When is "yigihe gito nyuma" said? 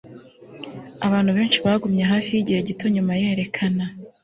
2.33-3.11